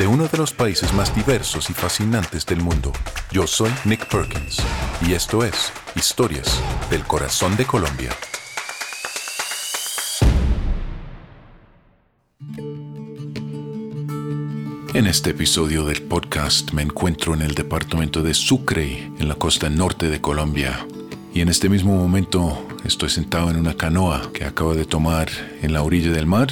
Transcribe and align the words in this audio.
de 0.00 0.06
uno 0.06 0.26
de 0.26 0.38
los 0.38 0.54
países 0.54 0.94
más 0.94 1.14
diversos 1.14 1.68
y 1.68 1.74
fascinantes 1.74 2.46
del 2.46 2.62
mundo. 2.62 2.90
Yo 3.32 3.46
soy 3.46 3.70
Nick 3.84 4.06
Perkins 4.08 4.56
y 5.06 5.12
esto 5.12 5.44
es 5.44 5.74
Historias 5.94 6.58
del 6.88 7.02
Corazón 7.02 7.54
de 7.58 7.66
Colombia. 7.66 8.10
En 14.94 15.06
este 15.06 15.30
episodio 15.32 15.84
del 15.84 16.00
podcast 16.00 16.72
me 16.72 16.80
encuentro 16.80 17.34
en 17.34 17.42
el 17.42 17.54
departamento 17.54 18.22
de 18.22 18.32
Sucre, 18.32 19.12
en 19.18 19.28
la 19.28 19.34
costa 19.34 19.68
norte 19.68 20.08
de 20.08 20.18
Colombia. 20.22 20.86
Y 21.34 21.42
en 21.42 21.50
este 21.50 21.68
mismo 21.68 21.94
momento 21.94 22.66
estoy 22.86 23.10
sentado 23.10 23.50
en 23.50 23.58
una 23.58 23.76
canoa 23.76 24.30
que 24.32 24.46
acabo 24.46 24.74
de 24.74 24.86
tomar 24.86 25.28
en 25.60 25.74
la 25.74 25.82
orilla 25.82 26.10
del 26.10 26.24
mar. 26.24 26.48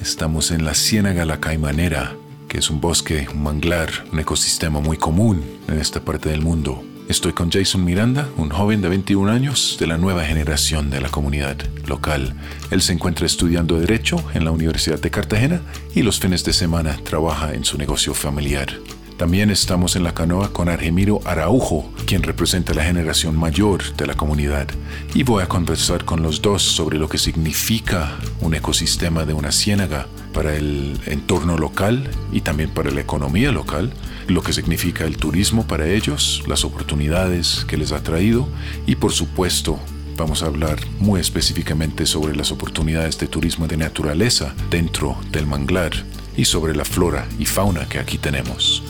Estamos 0.00 0.50
en 0.50 0.64
la 0.64 0.74
Ciénaga 0.74 1.24
La 1.24 1.38
Caimanera, 1.38 2.16
que 2.52 2.58
es 2.58 2.68
un 2.68 2.82
bosque, 2.82 3.26
un 3.32 3.42
manglar, 3.42 3.88
un 4.12 4.18
ecosistema 4.18 4.78
muy 4.78 4.98
común 4.98 5.42
en 5.68 5.78
esta 5.78 6.04
parte 6.04 6.28
del 6.28 6.42
mundo. 6.42 6.84
Estoy 7.08 7.32
con 7.32 7.50
Jason 7.50 7.82
Miranda, 7.82 8.28
un 8.36 8.50
joven 8.50 8.82
de 8.82 8.90
21 8.90 9.32
años 9.32 9.78
de 9.80 9.86
la 9.86 9.96
nueva 9.96 10.22
generación 10.22 10.90
de 10.90 11.00
la 11.00 11.08
comunidad 11.08 11.56
local. 11.86 12.34
Él 12.70 12.82
se 12.82 12.92
encuentra 12.92 13.24
estudiando 13.24 13.80
Derecho 13.80 14.22
en 14.34 14.44
la 14.44 14.50
Universidad 14.50 15.00
de 15.00 15.10
Cartagena 15.10 15.62
y 15.94 16.02
los 16.02 16.20
fines 16.20 16.44
de 16.44 16.52
semana 16.52 16.98
trabaja 17.02 17.54
en 17.54 17.64
su 17.64 17.78
negocio 17.78 18.12
familiar. 18.12 18.68
También 19.16 19.50
estamos 19.50 19.94
en 19.94 20.04
la 20.04 20.14
canoa 20.14 20.52
con 20.52 20.68
Argemiro 20.68 21.20
Araujo, 21.24 21.90
quien 22.06 22.22
representa 22.22 22.74
la 22.74 22.84
generación 22.84 23.36
mayor 23.36 23.94
de 23.94 24.06
la 24.06 24.14
comunidad, 24.14 24.68
y 25.14 25.22
voy 25.22 25.42
a 25.42 25.48
conversar 25.48 26.04
con 26.04 26.22
los 26.22 26.42
dos 26.42 26.62
sobre 26.62 26.98
lo 26.98 27.08
que 27.08 27.18
significa 27.18 28.18
un 28.40 28.54
ecosistema 28.54 29.24
de 29.24 29.34
una 29.34 29.52
ciénaga 29.52 30.06
para 30.32 30.56
el 30.56 30.98
entorno 31.06 31.56
local 31.56 32.08
y 32.32 32.40
también 32.40 32.70
para 32.70 32.90
la 32.90 33.00
economía 33.00 33.52
local, 33.52 33.92
lo 34.28 34.42
que 34.42 34.52
significa 34.52 35.04
el 35.04 35.16
turismo 35.16 35.66
para 35.66 35.86
ellos, 35.86 36.42
las 36.46 36.64
oportunidades 36.64 37.64
que 37.68 37.76
les 37.76 37.92
ha 37.92 38.02
traído 38.02 38.48
y 38.86 38.96
por 38.96 39.12
supuesto 39.12 39.78
vamos 40.16 40.42
a 40.42 40.46
hablar 40.46 40.78
muy 40.98 41.20
específicamente 41.20 42.06
sobre 42.06 42.34
las 42.34 42.50
oportunidades 42.50 43.18
de 43.18 43.28
turismo 43.28 43.66
de 43.66 43.76
naturaleza 43.76 44.54
dentro 44.70 45.16
del 45.30 45.46
manglar 45.46 45.92
y 46.36 46.44
sobre 46.44 46.74
la 46.74 46.84
flora 46.84 47.26
y 47.38 47.44
fauna 47.44 47.88
que 47.88 47.98
aquí 47.98 48.18
tenemos. 48.18 48.82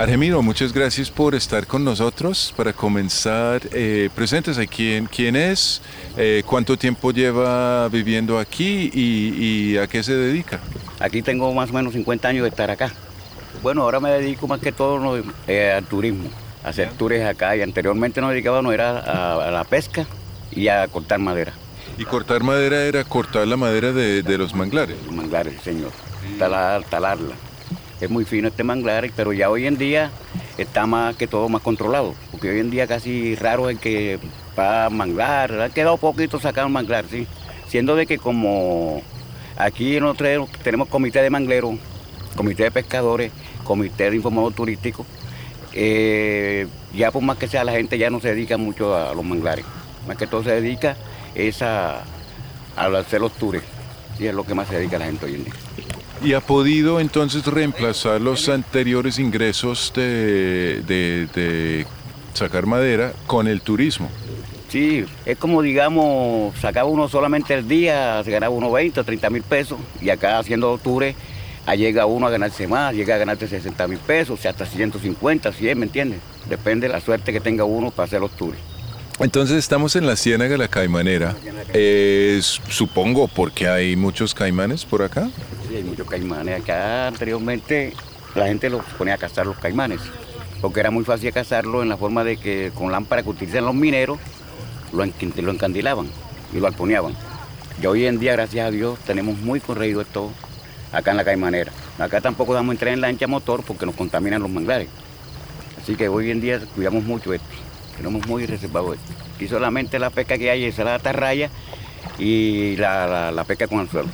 Argemiro, 0.00 0.40
muchas 0.40 0.72
gracias 0.72 1.10
por 1.10 1.34
estar 1.34 1.66
con 1.66 1.84
nosotros. 1.84 2.54
Para 2.56 2.72
comenzar, 2.72 3.60
eh, 3.70 4.08
presentes 4.14 4.56
a 4.56 4.64
quién, 4.64 5.04
quién 5.04 5.36
es, 5.36 5.82
eh, 6.16 6.42
cuánto 6.46 6.78
tiempo 6.78 7.10
lleva 7.10 7.86
viviendo 7.90 8.38
aquí 8.38 8.90
y, 8.94 9.76
a 9.76 9.86
qué 9.88 10.02
se 10.02 10.14
dedica. 10.14 10.58
Aquí 11.00 11.20
tengo 11.20 11.52
más 11.52 11.68
o 11.68 11.74
menos 11.74 11.92
50 11.92 12.28
años 12.28 12.44
de 12.44 12.48
estar 12.48 12.70
acá. 12.70 12.90
Bueno, 13.62 13.82
ahora 13.82 14.00
me 14.00 14.08
dedico 14.08 14.48
más 14.48 14.60
que 14.60 14.72
todo 14.72 15.22
eh, 15.46 15.70
al 15.70 15.84
turismo, 15.84 16.30
a 16.64 16.70
hacer 16.70 16.88
tours 16.92 17.20
acá. 17.20 17.54
Y 17.54 17.60
anteriormente 17.60 18.22
nos 18.22 18.30
dedicábamos 18.30 18.72
era 18.72 19.00
a, 19.00 19.50
la 19.50 19.64
pesca 19.64 20.06
y 20.50 20.68
a 20.68 20.88
cortar 20.88 21.18
madera. 21.18 21.52
¿Y 21.98 22.06
cortar 22.06 22.42
madera 22.42 22.84
era 22.84 23.04
cortar 23.04 23.46
la 23.46 23.58
madera 23.58 23.92
de, 23.92 24.38
los 24.38 24.54
manglares? 24.54 24.96
Los 25.04 25.14
manglares, 25.14 25.60
señor. 25.62 25.92
Talar, 26.38 26.84
talarla 26.84 27.49
es 28.00 28.10
muy 28.10 28.24
fino 28.24 28.48
este 28.48 28.64
manglar, 28.64 29.10
pero 29.14 29.32
ya 29.32 29.50
hoy 29.50 29.66
en 29.66 29.76
día 29.76 30.10
está 30.58 30.86
más 30.86 31.16
que 31.16 31.26
todo 31.26 31.48
más 31.48 31.62
controlado, 31.62 32.14
porque 32.30 32.50
hoy 32.50 32.60
en 32.60 32.70
día 32.70 32.86
casi 32.86 33.34
raro 33.34 33.68
es 33.68 33.78
que 33.78 34.18
va 34.58 34.86
a 34.86 34.90
manglar, 34.90 35.60
ha 35.60 35.68
quedado 35.68 35.96
poquito 35.96 36.40
sacar 36.40 36.66
un 36.66 36.72
manglar, 36.72 37.04
sí, 37.10 37.26
siendo 37.68 37.96
de 37.96 38.06
que 38.06 38.18
como 38.18 39.02
aquí 39.56 40.00
nosotros 40.00 40.48
tenemos 40.62 40.88
comité 40.88 41.22
de 41.22 41.30
mangleros, 41.30 41.74
comité 42.36 42.64
de 42.64 42.70
pescadores, 42.70 43.32
comité 43.64 44.10
de 44.10 44.16
informado 44.16 44.50
turístico, 44.50 45.04
eh, 45.72 46.66
ya 46.94 47.10
por 47.10 47.22
más 47.22 47.38
que 47.38 47.48
sea 47.48 47.64
la 47.64 47.72
gente 47.72 47.98
ya 47.98 48.10
no 48.10 48.20
se 48.20 48.28
dedica 48.28 48.56
mucho 48.56 48.96
a 48.96 49.14
los 49.14 49.24
manglares, 49.24 49.64
más 50.06 50.16
que 50.16 50.26
todo 50.26 50.42
se 50.42 50.52
dedica 50.52 50.96
es 51.34 51.62
a, 51.62 52.02
hacer 52.76 53.20
los 53.20 53.32
tours, 53.32 53.62
y 54.18 54.26
es 54.26 54.34
lo 54.34 54.44
que 54.44 54.54
más 54.54 54.68
se 54.68 54.76
dedica 54.76 54.98
la 54.98 55.04
gente 55.06 55.26
hoy 55.26 55.34
en 55.34 55.44
día. 55.44 55.54
¿Y 56.22 56.34
ha 56.34 56.40
podido 56.40 57.00
entonces 57.00 57.46
reemplazar 57.46 58.20
los 58.20 58.48
anteriores 58.50 59.18
ingresos 59.18 59.92
de, 59.94 61.86
sacar 62.34 62.66
madera 62.66 63.12
con 63.26 63.48
el 63.48 63.62
turismo? 63.62 64.10
Sí, 64.68 65.04
es 65.24 65.38
como 65.38 65.62
digamos, 65.62 66.54
sacaba 66.58 66.88
uno 66.88 67.08
solamente 67.08 67.54
el 67.54 67.66
día, 67.66 68.22
se 68.22 68.30
ganaba 68.30 68.54
unos 68.54 68.72
20 68.72 69.00
o 69.00 69.04
30 69.04 69.30
mil 69.30 69.42
pesos, 69.42 69.78
y 70.00 70.10
acá 70.10 70.38
haciendo 70.38 70.78
tours, 70.78 71.14
llega 71.76 72.06
uno 72.06 72.26
a 72.26 72.30
ganarse 72.30 72.68
más, 72.68 72.94
llega 72.94 73.14
a 73.14 73.18
ganarse 73.18 73.48
60 73.48 73.88
mil 73.88 73.98
pesos, 73.98 74.38
o 74.38 74.42
sea, 74.42 74.52
hasta 74.52 74.66
150, 74.66 75.52
100, 75.52 75.78
¿me 75.78 75.86
entiendes? 75.86 76.20
Depende 76.48 76.86
de 76.86 76.92
la 76.92 77.00
suerte 77.00 77.32
que 77.32 77.40
tenga 77.40 77.64
uno 77.64 77.90
para 77.90 78.06
hacer 78.06 78.20
los 78.20 78.30
tours. 78.32 78.58
Entonces 79.18 79.58
estamos 79.58 79.96
en 79.96 80.06
la 80.06 80.16
Ciénaga 80.16 80.56
La 80.56 80.68
Caimanera. 80.68 81.36
supongo 82.68 83.28
porque 83.28 83.68
hay 83.68 83.96
muchos 83.96 84.34
caimanes 84.34 84.84
por 84.84 85.02
acá. 85.02 85.28
Muchos 85.84 86.08
caimanes. 86.08 86.62
Acá 86.62 87.08
anteriormente 87.08 87.92
la 88.34 88.46
gente 88.46 88.70
los 88.70 88.84
ponía 88.98 89.14
a 89.14 89.18
cazar 89.18 89.46
los 89.46 89.58
caimanes, 89.58 90.00
porque 90.60 90.80
era 90.80 90.90
muy 90.90 91.04
fácil 91.04 91.32
cazarlo 91.32 91.82
en 91.82 91.88
la 91.88 91.96
forma 91.96 92.24
de 92.24 92.36
que 92.36 92.72
con 92.74 92.92
lámparas 92.92 93.24
que 93.24 93.30
utilizan 93.30 93.64
los 93.64 93.74
mineros, 93.74 94.18
lo, 94.92 95.04
encandilaban 95.04 96.08
y 96.52 96.60
lo 96.60 96.66
alponeaban. 96.66 97.14
Y 97.82 97.86
hoy 97.86 98.06
en 98.06 98.18
día, 98.18 98.32
gracias 98.32 98.66
a 98.66 98.70
Dios, 98.70 98.98
tenemos 99.00 99.38
muy 99.38 99.60
corregido 99.60 100.00
esto 100.00 100.30
acá 100.92 101.12
en 101.12 101.16
la 101.16 101.24
Caimanera. 101.24 101.72
Acá 101.98 102.20
tampoco 102.20 102.54
damos 102.54 102.74
entrar 102.74 102.92
en 102.92 103.00
la 103.00 103.08
ancha 103.08 103.26
motor 103.26 103.62
porque 103.66 103.86
nos 103.86 103.94
contaminan 103.94 104.42
los 104.42 104.50
manglares. 104.50 104.88
Así 105.80 105.94
que 105.94 106.08
hoy 106.08 106.30
en 106.30 106.40
día 106.40 106.60
cuidamos 106.74 107.04
mucho 107.04 107.32
esto 107.32 107.70
tenemos 108.00 108.26
muy 108.26 108.46
reservado 108.46 108.94
esto. 108.94 109.12
Y 109.38 109.46
solamente 109.46 109.98
la 109.98 110.08
pesca 110.08 110.38
que 110.38 110.50
hay 110.50 110.64
es 110.64 110.78
la 110.78 110.94
atarraya 110.94 111.50
y 112.18 112.76
la, 112.76 113.44
pesca 113.46 113.66
con 113.66 113.88
suelo. 113.90 114.08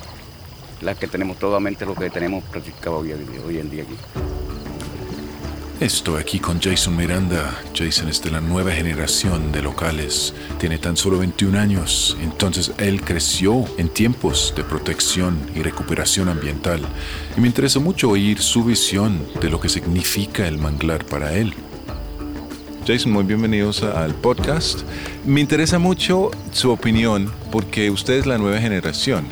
Las 0.81 0.97
que 0.97 1.07
tenemos 1.07 1.37
totalmente 1.37 1.85
lo 1.85 1.95
que 1.95 2.09
tenemos 2.09 2.43
practicado 2.43 2.97
hoy, 2.97 3.11
hoy 3.45 3.57
en 3.57 3.69
día 3.69 3.83
aquí. 3.83 3.95
Estoy 5.79 6.19
aquí 6.19 6.39
con 6.39 6.59
Jason 6.59 6.95
Miranda. 6.95 7.55
Jason 7.75 8.09
es 8.09 8.21
de 8.23 8.31
la 8.31 8.41
nueva 8.41 8.71
generación 8.71 9.51
de 9.51 9.61
locales. 9.61 10.33
Tiene 10.57 10.79
tan 10.79 10.97
solo 10.97 11.19
21 11.19 11.59
años, 11.59 12.17
entonces 12.19 12.71
él 12.79 13.01
creció 13.01 13.63
en 13.77 13.89
tiempos 13.89 14.53
de 14.55 14.63
protección 14.63 15.37
y 15.55 15.61
recuperación 15.61 16.29
ambiental. 16.29 16.81
Y 17.37 17.41
me 17.41 17.47
interesa 17.47 17.79
mucho 17.79 18.09
oír 18.09 18.39
su 18.39 18.63
visión 18.63 19.19
de 19.39 19.51
lo 19.51 19.59
que 19.59 19.69
significa 19.69 20.47
el 20.47 20.57
manglar 20.57 21.05
para 21.05 21.33
él. 21.35 21.53
Jason, 22.87 23.11
muy 23.11 23.25
bienvenidos 23.25 23.83
al 23.83 24.15
podcast. 24.15 24.81
Me 25.25 25.41
interesa 25.41 25.77
mucho 25.77 26.31
su 26.53 26.71
opinión 26.71 27.31
porque 27.51 27.91
usted 27.91 28.15
es 28.15 28.25
la 28.25 28.39
nueva 28.39 28.59
generación. 28.59 29.27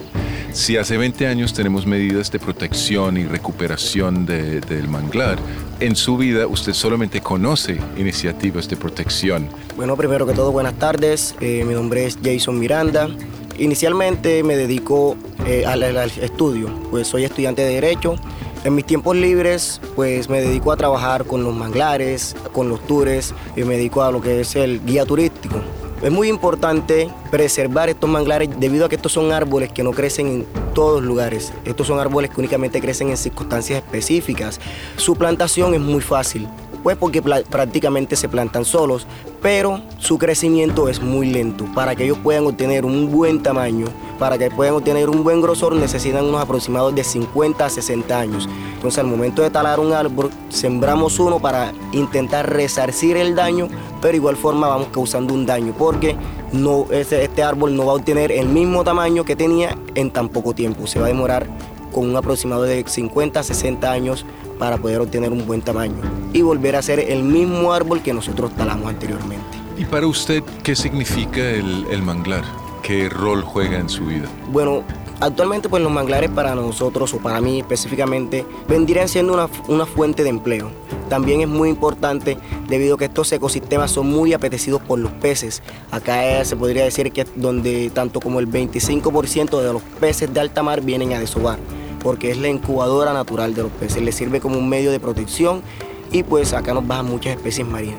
Si 0.55 0.77
hace 0.77 0.95
20 0.95 1.27
años 1.27 1.53
tenemos 1.53 1.85
medidas 1.85 2.31
de 2.31 2.39
protección 2.39 3.17
y 3.17 3.25
recuperación 3.25 4.25
del 4.25 4.87
manglar, 4.87 5.37
en 5.81 5.97
su 5.97 6.15
vida 6.15 6.47
usted 6.47 6.71
solamente 6.71 7.19
conoce 7.19 7.77
iniciativas 7.97 8.69
de 8.69 8.77
protección. 8.77 9.49
Bueno, 9.75 9.97
primero 9.97 10.25
que 10.25 10.31
todo, 10.31 10.53
buenas 10.53 10.75
tardes. 10.75 11.35
Eh, 11.41 11.65
mi 11.67 11.73
nombre 11.73 12.05
es 12.05 12.17
Jason 12.23 12.57
Miranda. 12.57 13.09
Inicialmente 13.57 14.43
me 14.43 14.55
dedico 14.55 15.17
eh, 15.45 15.65
al, 15.65 15.83
al 15.83 16.09
estudio, 16.09 16.69
pues 16.89 17.09
soy 17.09 17.25
estudiante 17.25 17.61
de 17.61 17.73
Derecho 17.73 18.15
en 18.63 18.75
mis 18.75 18.85
tiempos 18.85 19.15
libres, 19.17 19.81
pues 19.93 20.29
me 20.29 20.39
dedico 20.39 20.71
a 20.71 20.77
trabajar 20.77 21.25
con 21.25 21.43
los 21.43 21.53
manglares, 21.53 22.33
con 22.53 22.69
los 22.69 22.79
tours 22.87 23.33
y 23.57 23.63
me 23.63 23.75
dedico 23.75 24.03
a 24.03 24.11
lo 24.11 24.21
que 24.21 24.39
es 24.39 24.55
el 24.55 24.83
guía 24.85 25.05
turístico. 25.05 25.61
Es 26.05 26.11
muy 26.11 26.29
importante 26.29 27.09
preservar 27.31 27.89
estos 27.89 28.07
manglares 28.07 28.47
debido 28.59 28.85
a 28.85 28.89
que 28.89 28.95
estos 28.95 29.11
son 29.11 29.31
árboles 29.31 29.71
que 29.71 29.81
no 29.81 29.89
crecen 29.89 30.27
en 30.27 30.45
todos 30.75 31.01
lugares. 31.01 31.51
Estos 31.65 31.87
son 31.87 31.99
árboles 31.99 32.29
que 32.29 32.39
únicamente 32.39 32.79
crecen 32.79 33.09
en 33.09 33.17
circunstancias 33.17 33.81
específicas. 33.83 34.59
Su 34.97 35.15
plantación 35.15 35.73
es 35.73 35.81
muy 35.81 36.01
fácil 36.01 36.47
pues 36.83 36.97
porque 36.97 37.23
prácticamente 37.23 38.15
se 38.15 38.29
plantan 38.29 38.63
solos, 38.63 39.07
pero 39.41 39.81
su 39.97 40.19
crecimiento 40.19 40.87
es 40.87 41.01
muy 41.01 41.31
lento. 41.31 41.65
Para 41.73 41.95
que 41.95 42.03
ellos 42.03 42.19
puedan 42.21 42.45
obtener 42.45 42.85
un 42.85 43.11
buen 43.11 43.41
tamaño, 43.41 43.87
para 44.19 44.37
que 44.37 44.51
puedan 44.51 44.75
obtener 44.75 45.09
un 45.09 45.23
buen 45.23 45.41
grosor, 45.41 45.73
necesitan 45.73 46.25
unos 46.25 46.39
aproximados 46.39 46.93
de 46.93 47.03
50 47.03 47.65
a 47.65 47.69
60 47.71 48.19
años. 48.19 48.47
Entonces, 48.75 48.99
al 48.99 49.07
momento 49.07 49.41
de 49.41 49.49
talar 49.49 49.79
un 49.79 49.93
árbol, 49.93 50.29
sembramos 50.49 51.17
uno 51.17 51.39
para 51.39 51.73
intentar 51.91 52.53
resarcir 52.53 53.17
el 53.17 53.33
daño, 53.33 53.67
pero 54.05 54.17
igual 54.17 54.35
forma 54.35 54.67
vamos 54.67 54.89
causando 54.89 55.33
un 55.33 55.47
daño, 55.47 55.73
porque 55.75 56.15
no, 56.51 56.85
este, 56.91 57.23
este 57.23 57.41
árbol 57.41 57.75
no 57.75 57.87
va 57.87 57.93
a 57.93 57.95
obtener 57.95 58.31
el 58.31 58.47
mismo 58.47 58.83
tamaño 58.83 59.25
que 59.25 59.35
tenía 59.35 59.79
en 59.95 60.11
tan 60.11 60.29
poco 60.29 60.53
tiempo. 60.53 60.85
Se 60.85 60.99
va 60.99 61.05
a 61.05 61.07
demorar 61.07 61.47
con 61.91 62.07
un 62.07 62.15
aproximado 62.15 62.61
de 62.61 62.83
50 62.85 63.39
a 63.39 63.41
60 63.41 63.91
años 63.91 64.23
para 64.59 64.77
poder 64.77 65.01
obtener 65.01 65.31
un 65.31 65.47
buen 65.47 65.63
tamaño 65.63 65.95
y 66.33 66.43
volver 66.43 66.75
a 66.75 66.83
ser 66.83 66.99
el 66.99 67.23
mismo 67.23 67.73
árbol 67.73 68.03
que 68.03 68.13
nosotros 68.13 68.51
talamos 68.55 68.87
anteriormente. 68.89 69.43
¿Y 69.75 69.85
para 69.85 70.05
usted 70.05 70.43
qué 70.61 70.75
significa 70.75 71.41
el, 71.41 72.03
manglar? 72.03 72.43
¿Qué 72.83 73.09
rol 73.09 73.41
juega 73.41 73.79
en 73.79 73.89
su 73.89 74.05
vida? 74.05 74.27
Bueno, 74.51 74.83
Actualmente 75.19 75.69
pues 75.69 75.81
los 75.81 75.91
manglares 75.91 76.29
para 76.29 76.55
nosotros 76.55 77.13
o 77.13 77.19
para 77.19 77.39
mí 77.39 77.59
específicamente 77.59 78.45
vendrían 78.67 79.07
siendo 79.07 79.33
una, 79.33 79.47
una, 79.67 79.85
fuente 79.85 80.23
de 80.23 80.29
empleo. 80.29 80.69
También 81.09 81.41
es 81.41 81.47
muy 81.47 81.69
importante 81.69 82.37
debido 82.67 82.95
a 82.95 82.97
que 82.97 83.05
estos 83.05 83.31
ecosistemas 83.31 83.91
son 83.91 84.07
muy 84.07 84.33
apetecidos 84.33 84.81
por 84.81 84.99
los 84.99 85.11
peces. 85.13 85.61
Acá 85.91 86.43
se 86.43 86.55
podría 86.55 86.83
decir 86.83 87.11
que 87.11 87.25
donde 87.35 87.89
tanto 87.93 88.19
como 88.19 88.39
el 88.39 88.49
25% 88.49 89.61
de 89.61 89.73
los 89.73 89.81
peces 89.99 90.33
de 90.33 90.39
alta 90.39 90.63
mar 90.63 90.81
vienen 90.81 91.13
a 91.13 91.19
desovar 91.19 91.59
porque 92.05 92.29
es 92.29 92.37
la 92.37 92.49
incubadora 92.49 93.13
natural 93.13 93.55
de 93.55 93.63
los 93.63 93.71
peces, 93.71 94.03
le 94.03 94.11
sirve 94.11 94.39
como 94.39 94.59
un 94.59 94.69
medio 94.69 94.91
de 94.91 94.99
protección 94.99 95.63
y 96.11 96.21
pues 96.21 96.53
acá 96.53 96.71
nos 96.71 96.85
bajan 96.85 97.07
muchas 97.07 97.35
especies 97.35 97.67
marinas. 97.67 97.97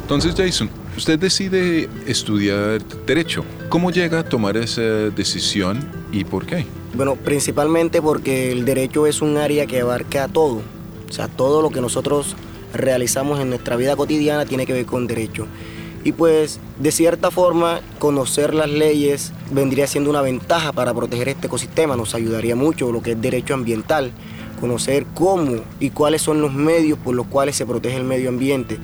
Entonces 0.00 0.34
Jason, 0.34 0.70
usted 0.96 1.18
decide 1.18 1.86
estudiar 2.06 2.82
derecho. 3.04 3.44
¿Cómo 3.68 3.90
llega 3.90 4.20
a 4.20 4.24
tomar 4.24 4.56
esa 4.56 4.80
decisión 4.80 5.99
y 6.12 6.24
por 6.24 6.46
qué? 6.46 6.66
Bueno, 6.94 7.16
principalmente 7.16 8.02
porque 8.02 8.52
el 8.52 8.64
derecho 8.64 9.06
es 9.06 9.22
un 9.22 9.36
área 9.36 9.66
que 9.66 9.80
abarca 9.80 10.28
todo, 10.28 10.62
o 11.08 11.12
sea, 11.12 11.28
todo 11.28 11.62
lo 11.62 11.70
que 11.70 11.80
nosotros 11.80 12.36
realizamos 12.72 13.40
en 13.40 13.48
nuestra 13.48 13.76
vida 13.76 13.96
cotidiana 13.96 14.44
tiene 14.46 14.66
que 14.66 14.72
ver 14.72 14.86
con 14.86 15.06
derecho. 15.06 15.46
Y 16.02 16.12
pues 16.12 16.60
de 16.78 16.92
cierta 16.92 17.30
forma 17.30 17.80
conocer 17.98 18.54
las 18.54 18.70
leyes 18.70 19.32
vendría 19.50 19.86
siendo 19.86 20.08
una 20.08 20.22
ventaja 20.22 20.72
para 20.72 20.94
proteger 20.94 21.28
este 21.28 21.46
ecosistema, 21.46 21.96
nos 21.96 22.14
ayudaría 22.14 22.56
mucho 22.56 22.90
lo 22.90 23.02
que 23.02 23.12
es 23.12 23.20
derecho 23.20 23.52
ambiental, 23.52 24.10
conocer 24.60 25.04
cómo 25.14 25.62
y 25.78 25.90
cuáles 25.90 26.22
son 26.22 26.40
los 26.40 26.52
medios 26.52 26.98
por 26.98 27.14
los 27.14 27.26
cuales 27.26 27.56
se 27.56 27.66
protege 27.66 27.98
el 27.98 28.04
medio 28.04 28.30
ambiente. 28.30 28.78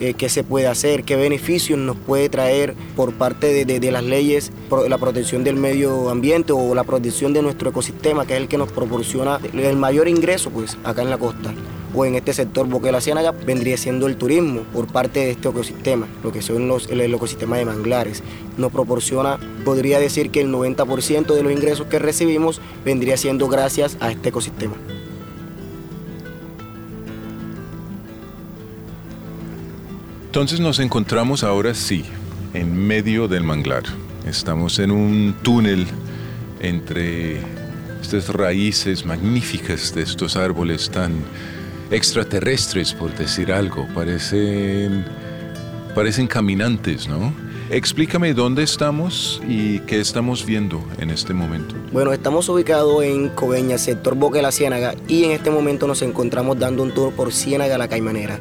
Eh, 0.00 0.14
qué 0.14 0.28
se 0.28 0.44
puede 0.44 0.68
hacer, 0.68 1.02
qué 1.02 1.16
beneficios 1.16 1.78
nos 1.78 1.96
puede 1.96 2.28
traer 2.28 2.74
por 2.94 3.14
parte 3.14 3.64
de, 3.64 3.90
las 3.90 4.04
leyes 4.04 4.52
la 4.88 4.98
protección 4.98 5.42
del 5.42 5.56
medio 5.56 6.10
ambiente 6.10 6.52
o 6.52 6.74
la 6.74 6.84
protección 6.84 7.32
de 7.32 7.42
nuestro 7.42 7.70
ecosistema, 7.70 8.24
que 8.24 8.34
es 8.34 8.40
el 8.40 8.48
que 8.48 8.58
nos 8.58 8.70
proporciona 8.70 9.40
el 9.54 9.76
mayor 9.76 10.06
ingreso 10.06 10.50
pues 10.50 10.78
acá 10.84 11.02
en 11.02 11.10
la 11.10 11.18
costa 11.18 11.52
o 11.94 12.04
en 12.04 12.14
este 12.14 12.32
sector 12.32 12.68
Boque 12.68 12.86
de 12.86 12.92
la 12.92 13.00
Ciénaga 13.00 13.32
vendría 13.32 13.76
siendo 13.76 14.06
el 14.06 14.16
turismo 14.16 14.62
por 14.72 14.86
parte 14.86 15.20
de 15.20 15.30
este 15.32 15.48
ecosistema, 15.48 16.06
lo 16.22 16.32
que 16.32 16.42
son 16.42 16.68
los, 16.68 16.88
el, 16.90 17.00
ecosistema 17.00 17.56
de 17.56 17.64
manglares. 17.64 18.22
Nos 18.56 18.72
proporciona, 18.72 19.38
podría 19.64 19.98
decir 19.98 20.30
que 20.30 20.40
el 20.40 20.52
90% 20.52 21.34
de 21.34 21.42
los 21.42 21.52
ingresos 21.52 21.86
que 21.86 21.98
recibimos 21.98 22.60
vendría 22.84 23.16
siendo 23.16 23.48
gracias 23.48 23.96
a 24.00 24.10
este 24.10 24.28
ecosistema. 24.28 24.74
Entonces 30.28 30.60
nos 30.60 30.78
encontramos 30.78 31.42
ahora 31.42 31.72
sí, 31.72 32.04
en 32.52 32.76
medio 32.76 33.28
del 33.28 33.44
manglar. 33.44 33.84
Estamos 34.26 34.78
en 34.78 34.90
un 34.90 35.34
túnel 35.42 35.86
entre 36.60 37.38
estas 38.02 38.28
raíces 38.28 39.06
magníficas 39.06 39.94
de 39.94 40.02
estos 40.02 40.36
árboles 40.36 40.90
tan 40.90 41.14
extraterrestres, 41.90 42.92
por 42.92 43.16
decir 43.16 43.50
algo, 43.50 43.88
parecen, 43.94 45.06
parecen 45.94 46.26
caminantes, 46.26 47.08
¿no? 47.08 47.32
Explícame 47.70 48.34
dónde 48.34 48.64
estamos 48.64 49.40
y 49.48 49.78
qué 49.80 49.98
estamos 49.98 50.44
viendo 50.44 50.84
en 50.98 51.08
este 51.08 51.32
momento. 51.32 51.74
Bueno, 51.90 52.12
estamos 52.12 52.50
ubicados 52.50 53.02
en 53.02 53.30
Coveña, 53.30 53.78
sector 53.78 54.14
Boca 54.14 54.36
de 54.36 54.42
la 54.42 54.52
Ciénaga, 54.52 54.94
y 55.08 55.24
en 55.24 55.30
este 55.30 55.50
momento 55.50 55.86
nos 55.86 56.02
encontramos 56.02 56.58
dando 56.58 56.82
un 56.82 56.92
tour 56.92 57.14
por 57.14 57.32
Ciénaga 57.32 57.78
la 57.78 57.88
Caimanera. 57.88 58.38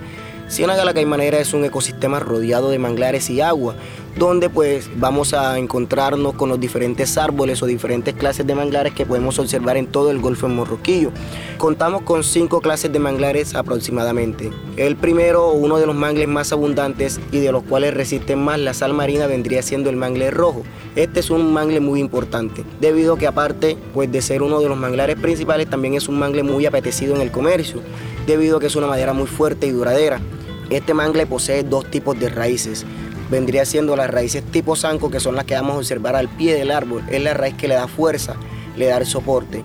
Ciénaga 0.50 0.86
la 0.86 0.94
Caimanera 0.94 1.40
es 1.40 1.54
un 1.54 1.66
ecosistema 1.66 2.22
rodeado 2.22 2.70
de 2.70 2.80
manglares 2.80 3.30
y 3.30 3.42
agua, 3.42 3.76
donde 4.18 4.50
pues 4.50 4.90
vamos 4.96 5.34
a 5.34 5.60
encontrarnos 5.60 6.36
con 6.36 6.48
los 6.48 6.58
diferentes 6.58 7.18
árboles 7.18 7.62
o 7.62 7.66
diferentes 7.66 8.16
clases 8.16 8.48
de 8.48 8.56
manglares 8.56 8.94
que 8.94 9.06
podemos 9.06 9.38
observar 9.40 9.76
en 9.76 9.88
todo 9.88 10.10
el 10.10 10.20
Golfo 10.20 10.48
de 10.48 10.54
Morroquillo. 10.54 11.12
Contamos 11.58 12.04
con 12.04 12.24
cinco 12.24 12.62
clases 12.62 12.94
de 12.94 13.00
manglares 13.00 13.56
aproximadamente. 13.56 14.50
El 14.78 14.96
primero, 14.96 15.52
uno 15.52 15.80
de 15.80 15.86
los 15.86 15.96
mangles 15.96 16.30
más 16.30 16.54
abundantes 16.54 17.20
y 17.34 17.40
de 17.40 17.52
los 17.52 17.64
cuales 17.64 17.94
resisten 17.94 18.40
más 18.40 18.58
la 18.58 18.74
sal 18.74 18.94
marina 18.94 19.28
vendría 19.28 19.62
siendo 19.62 19.90
el 19.90 19.98
mangle 19.98 20.32
rojo. 20.32 20.64
Este 20.95 21.19
es 21.19 21.30
un 21.30 21.52
mangle 21.54 21.81
muy 21.81 22.00
importante, 22.00 22.64
debido 22.80 23.16
a 23.16 23.18
que 23.18 23.28
aparte 23.28 23.78
pues, 23.94 24.10
de 24.12 24.21
ser 24.21 24.42
uno 24.42 24.62
de 24.62 24.69
los 24.69 24.78
manglares 24.78 25.18
principales, 25.18 25.69
también 25.69 25.94
es 25.95 26.07
un 26.07 26.18
mangle 26.18 26.42
muy 26.42 26.66
apetecido 26.66 27.16
en 27.16 27.21
el 27.21 27.31
comercio, 27.31 27.81
debido 28.26 28.57
a 28.57 28.60
que 28.62 28.68
es 28.68 28.76
una 28.78 28.88
madera 28.88 29.12
muy 29.12 29.28
fuerte 29.28 29.68
y 29.68 29.71
duradera. 29.71 30.21
Este 30.69 30.94
mangle 30.94 31.26
posee 31.26 31.64
dos 31.64 31.90
tipos 31.90 32.19
de 32.19 32.30
raíces. 32.30 32.86
Vendría 33.30 33.66
siendo 33.66 33.95
las 33.95 34.09
raíces 34.09 34.44
tipo 34.44 34.76
zanco, 34.76 35.09
que 35.09 35.19
son 35.19 35.36
las 35.36 35.45
que 35.45 35.56
vamos 35.56 35.76
a 35.76 35.78
observar 35.80 36.16
al 36.16 36.28
pie 36.30 36.56
del 36.56 36.71
árbol. 36.71 37.04
Es 37.09 37.21
la 37.21 37.33
raíz 37.33 37.56
que 37.56 37.68
le 37.68 37.76
da 37.76 37.88
fuerza, 37.88 38.36
le 38.76 38.88
da 38.88 39.04
soporte. 39.06 39.64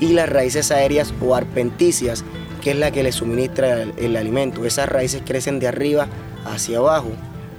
Y 0.00 0.12
las 0.12 0.28
raíces 0.28 0.70
aéreas 0.70 1.12
o 1.20 1.34
arpenticias, 1.34 2.24
que 2.62 2.72
es 2.72 2.76
la 2.76 2.90
que 2.90 3.02
le 3.02 3.12
suministra 3.12 3.82
el, 3.82 4.16
alimento. 4.16 4.64
Esas 4.64 4.88
raíces 4.88 5.22
crecen 5.24 5.58
de 5.58 5.68
arriba 5.68 6.08
hacia 6.44 6.78
abajo. 6.78 7.10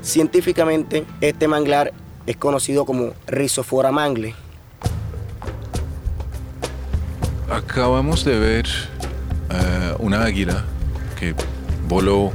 Científicamente, 0.02 1.06
este 1.22 1.48
manglar 1.48 1.94
es 2.26 2.38
conocido 2.38 2.86
como 2.86 3.14
Rhizopora 3.28 3.92
mangle. 3.92 4.36
Acabamos 7.50 8.26
de 8.26 8.40
ver 8.40 8.66
uh, 9.50 10.04
una 10.04 10.24
águila 10.24 10.66
que 11.20 11.36
voló 11.88 12.32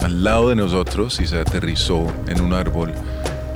al 0.00 0.24
lado 0.24 0.50
de 0.50 0.56
nosotros 0.56 1.20
y 1.20 1.26
se 1.26 1.38
aterrizó 1.38 2.06
en 2.28 2.40
un 2.40 2.52
árbol 2.52 2.92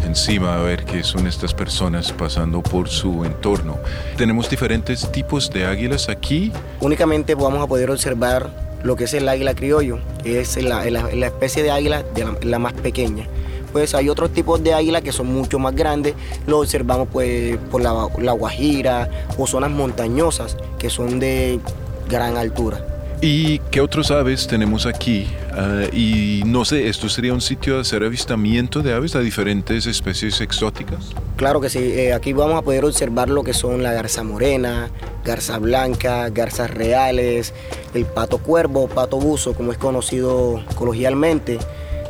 encima 0.04 0.56
a 0.56 0.62
ver 0.62 0.84
qué 0.84 1.02
son 1.04 1.26
estas 1.26 1.54
personas 1.54 2.12
pasando 2.12 2.62
por 2.62 2.88
su 2.88 3.24
entorno. 3.24 3.78
Tenemos 4.16 4.48
diferentes 4.50 5.10
tipos 5.12 5.50
de 5.50 5.66
águilas 5.66 6.08
aquí. 6.08 6.52
Únicamente 6.80 7.34
vamos 7.34 7.62
a 7.62 7.66
poder 7.66 7.90
observar 7.90 8.50
lo 8.82 8.96
que 8.96 9.04
es 9.04 9.14
el 9.14 9.28
águila 9.28 9.54
criollo, 9.54 9.98
que 10.22 10.40
es 10.40 10.56
la, 10.62 10.84
especie 11.26 11.62
de 11.62 11.70
águila 11.70 12.02
de 12.14 12.46
la, 12.46 12.58
más 12.58 12.72
pequeña. 12.72 13.26
Pues 13.72 13.94
hay 13.94 14.08
otros 14.08 14.32
tipos 14.32 14.62
de 14.64 14.74
águila 14.74 15.00
que 15.00 15.12
son 15.12 15.28
mucho 15.28 15.58
más 15.58 15.76
grandes, 15.76 16.14
lo 16.46 16.58
observamos 16.58 17.08
pues 17.12 17.56
por 17.70 17.82
la, 17.82 18.08
la 18.18 18.32
Guajira 18.32 19.08
o 19.38 19.46
zonas 19.46 19.70
montañosas 19.70 20.56
que 20.78 20.90
son 20.90 21.20
de 21.20 21.60
gran 22.08 22.36
altura. 22.36 22.84
¿Y 23.20 23.58
qué 23.70 23.80
otros 23.80 24.10
aves 24.10 24.46
tenemos 24.46 24.86
aquí? 24.86 25.28
Ah, 25.62 25.84
y 25.92 26.42
no 26.46 26.64
sé, 26.64 26.88
¿esto 26.88 27.10
sería 27.10 27.34
un 27.34 27.42
sitio 27.42 27.74
de 27.74 27.80
hacer 27.82 28.02
avistamiento 28.02 28.80
de 28.80 28.94
aves 28.94 29.14
a 29.14 29.20
diferentes 29.20 29.84
especies 29.84 30.40
exóticas? 30.40 31.10
Claro 31.36 31.60
que 31.60 31.68
sí, 31.68 31.80
eh, 31.80 32.14
aquí 32.14 32.32
vamos 32.32 32.56
a 32.56 32.62
poder 32.62 32.86
observar 32.86 33.28
lo 33.28 33.44
que 33.44 33.52
son 33.52 33.82
la 33.82 33.92
garza 33.92 34.24
morena, 34.24 34.88
garza 35.22 35.58
blanca, 35.58 36.30
garzas 36.30 36.70
reales, 36.70 37.52
el 37.92 38.06
pato 38.06 38.38
cuervo, 38.38 38.88
pato 38.88 39.18
buzo, 39.18 39.52
como 39.52 39.70
es 39.70 39.76
conocido 39.76 40.64
coloquialmente. 40.76 41.58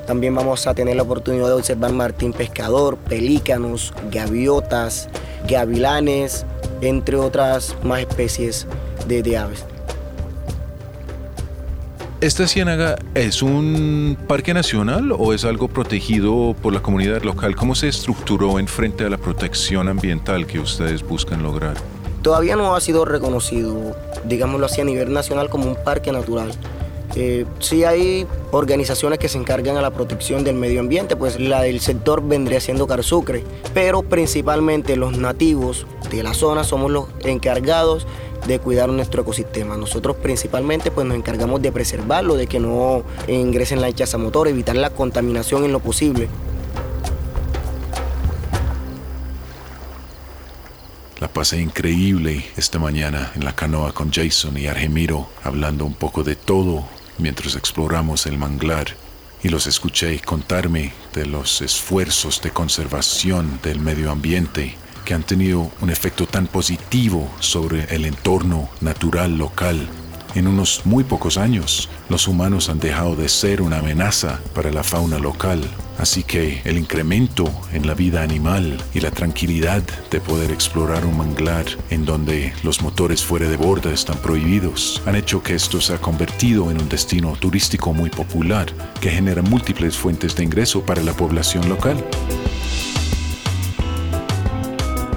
También 0.06 0.32
vamos 0.32 0.68
a 0.68 0.74
tener 0.74 0.94
la 0.94 1.02
oportunidad 1.02 1.48
de 1.48 1.54
observar 1.54 1.92
martín 1.92 2.32
pescador, 2.32 2.98
pelícanos, 2.98 3.92
gaviotas, 4.12 5.08
gavilanes, 5.48 6.46
entre 6.82 7.16
otras 7.16 7.74
más 7.82 7.98
especies 7.98 8.68
de, 9.08 9.24
de 9.24 9.38
aves. 9.38 9.64
¿Esta 12.20 12.46
ciénaga 12.46 12.98
es 13.14 13.40
un 13.40 14.14
parque 14.28 14.52
nacional 14.52 15.10
o 15.10 15.32
es 15.32 15.46
algo 15.46 15.68
protegido 15.68 16.54
por 16.60 16.74
la 16.74 16.82
comunidad 16.82 17.22
local? 17.22 17.56
¿Cómo 17.56 17.74
se 17.74 17.88
estructuró 17.88 18.58
en 18.58 18.68
frente 18.68 19.06
a 19.06 19.08
la 19.08 19.16
protección 19.16 19.88
ambiental 19.88 20.46
que 20.46 20.58
ustedes 20.58 21.02
buscan 21.02 21.42
lograr? 21.42 21.78
Todavía 22.20 22.56
no 22.56 22.74
ha 22.74 22.80
sido 22.82 23.06
reconocido, 23.06 23.96
digámoslo 24.26 24.66
así, 24.66 24.82
a 24.82 24.84
nivel 24.84 25.14
nacional 25.14 25.48
como 25.48 25.64
un 25.64 25.76
parque 25.82 26.12
natural. 26.12 26.52
Eh, 27.16 27.46
sí 27.58 27.84
hay 27.84 28.26
organizaciones 28.50 29.18
que 29.18 29.30
se 29.30 29.38
encargan 29.38 29.78
a 29.78 29.80
la 29.80 29.90
protección 29.90 30.44
del 30.44 30.56
medio 30.56 30.80
ambiente, 30.80 31.16
pues 31.16 31.40
la 31.40 31.62
del 31.62 31.80
sector 31.80 32.22
vendría 32.22 32.60
siendo 32.60 32.86
Carsucre, 32.86 33.44
pero 33.72 34.02
principalmente 34.02 34.94
los 34.94 35.16
nativos 35.16 35.86
de 36.10 36.22
la 36.22 36.34
zona 36.34 36.64
somos 36.64 36.90
los 36.90 37.06
encargados 37.24 38.06
de 38.46 38.58
cuidar 38.58 38.88
nuestro 38.88 39.22
ecosistema. 39.22 39.76
Nosotros 39.76 40.16
principalmente 40.16 40.90
pues 40.90 41.06
nos 41.06 41.16
encargamos 41.16 41.62
de 41.62 41.72
preservarlo, 41.72 42.36
de 42.36 42.46
que 42.46 42.60
no 42.60 43.02
ingresen 43.28 43.80
lanchas 43.80 44.14
a 44.14 44.18
motor, 44.18 44.48
evitar 44.48 44.76
la 44.76 44.90
contaminación 44.90 45.64
en 45.64 45.72
lo 45.72 45.80
posible. 45.80 46.28
La 51.20 51.28
pasé 51.28 51.60
increíble 51.60 52.46
esta 52.56 52.78
mañana 52.78 53.32
en 53.34 53.44
la 53.44 53.54
canoa 53.54 53.92
con 53.92 54.10
Jason 54.10 54.56
y 54.56 54.68
Argemiro, 54.68 55.28
hablando 55.44 55.84
un 55.84 55.94
poco 55.94 56.24
de 56.24 56.34
todo 56.34 56.84
mientras 57.18 57.56
exploramos 57.56 58.26
el 58.26 58.38
manglar 58.38 58.96
y 59.42 59.48
los 59.48 59.66
escuché 59.66 60.18
contarme 60.20 60.92
de 61.14 61.26
los 61.26 61.60
esfuerzos 61.60 62.40
de 62.42 62.50
conservación 62.50 63.60
del 63.62 63.80
medio 63.80 64.10
ambiente 64.10 64.76
que 65.10 65.14
han 65.14 65.24
tenido 65.24 65.72
un 65.80 65.90
efecto 65.90 66.24
tan 66.24 66.46
positivo 66.46 67.28
sobre 67.40 67.92
el 67.92 68.04
entorno 68.04 68.68
natural 68.80 69.38
local. 69.38 69.88
En 70.36 70.46
unos 70.46 70.82
muy 70.84 71.02
pocos 71.02 71.36
años, 71.36 71.88
los 72.08 72.28
humanos 72.28 72.68
han 72.68 72.78
dejado 72.78 73.16
de 73.16 73.28
ser 73.28 73.60
una 73.60 73.78
amenaza 73.78 74.38
para 74.54 74.70
la 74.70 74.84
fauna 74.84 75.18
local, 75.18 75.68
así 75.98 76.22
que 76.22 76.62
el 76.64 76.78
incremento 76.78 77.50
en 77.72 77.88
la 77.88 77.94
vida 77.94 78.22
animal 78.22 78.80
y 78.94 79.00
la 79.00 79.10
tranquilidad 79.10 79.82
de 80.12 80.20
poder 80.20 80.52
explorar 80.52 81.04
un 81.04 81.18
manglar 81.18 81.64
en 81.90 82.04
donde 82.04 82.52
los 82.62 82.80
motores 82.80 83.24
fuera 83.24 83.48
de 83.48 83.56
borda 83.56 83.92
están 83.92 84.18
prohibidos 84.18 85.02
han 85.06 85.16
hecho 85.16 85.42
que 85.42 85.56
esto 85.56 85.80
se 85.80 85.94
ha 85.94 85.98
convertido 85.98 86.70
en 86.70 86.80
un 86.80 86.88
destino 86.88 87.32
turístico 87.32 87.92
muy 87.92 88.10
popular 88.10 88.72
que 89.00 89.10
genera 89.10 89.42
múltiples 89.42 89.96
fuentes 89.96 90.36
de 90.36 90.44
ingreso 90.44 90.82
para 90.82 91.02
la 91.02 91.14
población 91.14 91.68
local. 91.68 91.96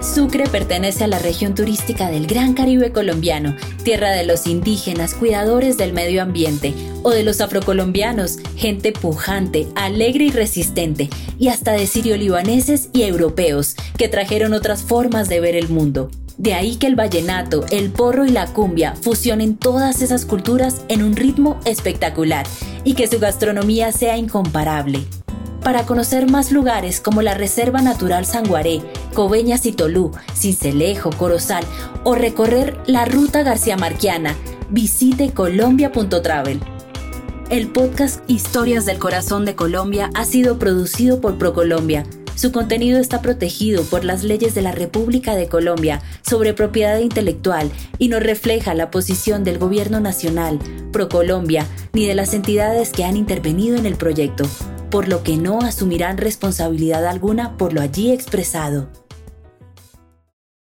Sucre 0.03 0.47
pertenece 0.47 1.05
a 1.05 1.07
la 1.07 1.17
región 1.17 1.55
turística 1.55 2.09
del 2.09 2.27
Gran 2.27 2.53
Caribe 2.55 2.91
colombiano, 2.91 3.55
tierra 3.83 4.11
de 4.11 4.25
los 4.25 4.47
indígenas, 4.47 5.13
cuidadores 5.13 5.77
del 5.77 5.93
medio 5.93 6.21
ambiente, 6.21 6.73
o 7.03 7.11
de 7.11 7.23
los 7.23 7.39
afrocolombianos, 7.39 8.37
gente 8.57 8.91
pujante, 8.91 9.65
alegre 9.75 10.25
y 10.25 10.31
resistente, 10.31 11.09
y 11.39 11.47
hasta 11.47 11.71
de 11.71 11.87
sirio-libaneses 11.87 12.89
y 12.91 13.03
europeos, 13.03 13.75
que 13.97 14.09
trajeron 14.09 14.53
otras 14.53 14.83
formas 14.83 15.29
de 15.29 15.39
ver 15.39 15.55
el 15.55 15.69
mundo. 15.69 16.11
De 16.37 16.53
ahí 16.53 16.75
que 16.75 16.87
el 16.87 16.95
vallenato, 16.95 17.65
el 17.71 17.89
porro 17.89 18.25
y 18.25 18.29
la 18.29 18.47
cumbia 18.47 18.95
fusionen 19.01 19.55
todas 19.55 20.01
esas 20.01 20.25
culturas 20.25 20.81
en 20.89 21.01
un 21.01 21.15
ritmo 21.15 21.61
espectacular 21.63 22.45
y 22.83 22.95
que 22.95 23.07
su 23.07 23.19
gastronomía 23.19 23.93
sea 23.93 24.17
incomparable 24.17 25.05
para 25.63 25.85
conocer 25.85 26.29
más 26.29 26.51
lugares 26.51 26.99
como 26.99 27.21
la 27.21 27.33
Reserva 27.33 27.81
Natural 27.81 28.25
Sanguaré, 28.25 28.81
Coveñas 29.13 29.65
y 29.65 29.71
Tolú, 29.71 30.11
Cincelejo, 30.35 31.09
Corozal 31.11 31.63
o 32.03 32.15
recorrer 32.15 32.77
la 32.85 33.05
Ruta 33.05 33.43
García 33.43 33.77
Marquiana, 33.77 34.35
visite 34.69 35.31
colombia.travel. 35.31 36.59
El 37.49 37.69
podcast 37.69 38.21
Historias 38.29 38.85
del 38.85 38.99
Corazón 38.99 39.45
de 39.45 39.55
Colombia 39.55 40.09
ha 40.15 40.25
sido 40.25 40.59
producido 40.59 41.21
por 41.21 41.37
ProColombia. 41.37 42.05
Su 42.35 42.51
contenido 42.51 42.99
está 42.99 43.21
protegido 43.21 43.83
por 43.83 44.03
las 44.03 44.23
leyes 44.23 44.55
de 44.55 44.63
la 44.63 44.71
República 44.71 45.35
de 45.35 45.47
Colombia 45.47 46.01
sobre 46.23 46.53
propiedad 46.53 46.97
intelectual 46.97 47.71
y 47.99 48.07
no 48.07 48.19
refleja 48.19 48.73
la 48.73 48.89
posición 48.89 49.43
del 49.43 49.59
Gobierno 49.59 49.99
Nacional, 49.99 50.59
ProColombia, 50.91 51.67
ni 51.93 52.07
de 52.07 52.15
las 52.15 52.33
entidades 52.33 52.91
que 52.91 53.05
han 53.05 53.17
intervenido 53.17 53.77
en 53.77 53.85
el 53.85 53.95
proyecto 53.95 54.45
por 54.93 55.07
lo 55.07 55.23
que 55.23 55.37
no 55.37 55.57
asumirán 55.61 56.17
responsabilidad 56.17 57.07
alguna 57.07 57.57
por 57.57 57.73
lo 57.73 57.81
allí 57.81 58.11
expresado. 58.11 58.89